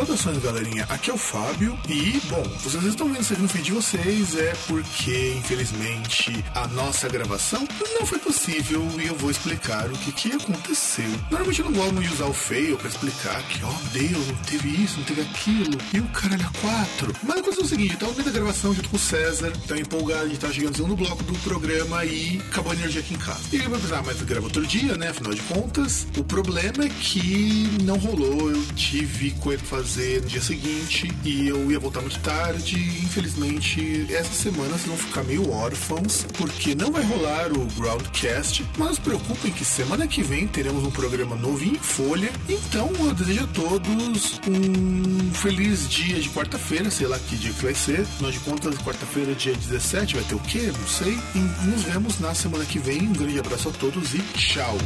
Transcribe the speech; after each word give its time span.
Saudações, 0.00 0.38
galerinha. 0.38 0.86
Aqui 0.88 1.10
é 1.10 1.12
o 1.12 1.18
Fábio 1.18 1.78
e, 1.86 2.18
bom, 2.30 2.42
vocês 2.62 2.82
estão 2.84 3.06
vendo 3.06 3.20
isso 3.20 3.34
aqui 3.34 3.42
no 3.42 3.48
feed 3.48 3.64
de 3.64 3.72
vocês 3.72 4.34
é 4.34 4.54
porque, 4.66 5.34
infelizmente, 5.36 6.42
a 6.54 6.66
nossa 6.68 7.06
gravação 7.06 7.68
não 7.98 8.06
foi 8.06 8.18
possível 8.18 8.82
e 8.98 9.08
eu 9.08 9.14
vou 9.16 9.30
explicar 9.30 9.90
o 9.90 9.98
que, 9.98 10.10
que 10.12 10.32
aconteceu. 10.32 11.10
Normalmente 11.30 11.60
eu 11.60 11.66
não 11.66 11.72
gosto 11.74 12.00
de 12.00 12.14
usar 12.14 12.24
o 12.24 12.32
fail 12.32 12.78
pra 12.78 12.88
explicar 12.88 13.42
que, 13.42 13.62
ó, 13.62 13.68
oh, 13.68 13.88
Deus, 13.92 14.26
não 14.26 14.36
teve 14.36 14.68
isso, 14.68 14.96
não 14.96 15.04
teve 15.04 15.20
aquilo 15.20 15.78
e 15.92 16.00
o 16.00 16.08
caralho 16.08 16.46
a 16.46 16.60
quatro. 16.60 17.14
Mas 17.22 17.38
aconteceu 17.38 17.64
o 17.64 17.68
seguinte, 17.68 17.92
eu 17.92 17.98
tava 17.98 18.12
no 18.12 18.18
meio 18.18 18.30
da 18.30 18.38
gravação 18.38 18.74
junto 18.74 18.88
com 18.88 18.96
o 18.96 19.00
César, 19.00 19.52
tava 19.68 19.80
empolgado, 19.80 20.24
a 20.24 20.28
gente 20.28 20.40
tava 20.40 20.54
chegando 20.54 20.86
no 20.86 20.96
bloco 20.96 21.22
do 21.24 21.38
programa 21.40 22.06
e 22.06 22.40
acabou 22.48 22.72
a 22.72 22.74
energia 22.74 23.02
aqui 23.02 23.12
em 23.12 23.18
casa. 23.18 23.42
E 23.52 23.56
eu 23.56 23.70
pensar, 23.70 24.02
mas 24.02 24.22
grava 24.22 24.46
outro 24.46 24.66
dia, 24.66 24.96
né? 24.96 25.08
Afinal 25.08 25.34
de 25.34 25.42
contas, 25.42 26.06
o 26.16 26.24
problema 26.24 26.86
é 26.86 26.88
que 26.88 27.68
não 27.82 27.98
rolou, 27.98 28.50
eu 28.50 28.64
tive 28.74 29.32
coisa 29.32 29.62
pra 29.62 29.89
no 29.96 30.20
dia 30.20 30.40
seguinte 30.40 31.12
e 31.24 31.48
eu 31.48 31.70
ia 31.70 31.78
voltar 31.78 32.00
muito 32.00 32.18
tarde. 32.20 32.76
Infelizmente, 33.02 34.06
essa 34.10 34.32
semana 34.32 34.70
vocês 34.70 34.86
vão 34.86 34.96
ficar 34.96 35.24
meio 35.24 35.50
órfãos, 35.50 36.24
porque 36.34 36.74
não 36.74 36.92
vai 36.92 37.02
rolar 37.02 37.50
o 37.52 37.66
Groundcast. 37.76 38.64
Mas 38.78 38.88
não 38.88 38.94
se 38.94 39.00
preocupem 39.00 39.50
que 39.50 39.64
semana 39.64 40.06
que 40.06 40.22
vem 40.22 40.46
teremos 40.46 40.84
um 40.84 40.90
programa 40.90 41.34
novinho 41.34 41.74
em 41.74 41.78
folha. 41.78 42.30
Então 42.48 42.90
eu 43.00 43.12
desejo 43.12 43.44
a 43.44 43.46
todos 43.48 44.40
um 44.46 45.32
feliz 45.34 45.88
dia 45.88 46.20
de 46.20 46.28
quarta-feira, 46.30 46.90
sei 46.90 47.08
lá 47.08 47.18
que 47.18 47.36
dia 47.36 47.52
que 47.52 47.64
vai 47.64 47.74
ser. 47.74 48.02
Afinal 48.02 48.30
de 48.30 48.38
contas, 48.40 48.78
quarta-feira, 48.78 49.34
dia 49.34 49.54
17, 49.54 50.14
vai 50.14 50.24
ter 50.24 50.34
o 50.36 50.40
quê? 50.40 50.72
Não 50.78 50.86
sei. 50.86 51.18
E 51.34 51.38
nos 51.66 51.82
vemos 51.82 52.20
na 52.20 52.32
semana 52.34 52.64
que 52.64 52.78
vem. 52.78 53.02
Um 53.02 53.12
grande 53.12 53.40
abraço 53.40 53.68
a 53.68 53.72
todos 53.72 54.14
e 54.14 54.18
tchau. 54.34 54.78